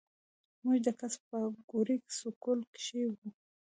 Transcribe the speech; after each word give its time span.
مونږ 0.61 0.77
د 0.85 0.87
کس 0.99 1.13
پاګوړۍ 1.27 1.97
سکول 2.19 2.59
کښې 2.73 3.01
وو 3.09 3.27